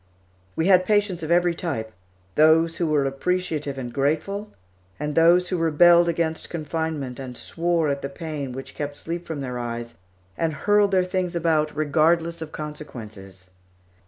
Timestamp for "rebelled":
5.59-6.09